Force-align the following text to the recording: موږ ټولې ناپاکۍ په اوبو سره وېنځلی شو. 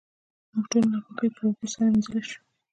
موږ 0.53 0.65
ټولې 0.71 0.87
ناپاکۍ 0.91 1.27
په 1.35 1.41
اوبو 1.45 1.65
سره 1.73 1.83
وېنځلی 1.89 2.21
شو. 2.29 2.39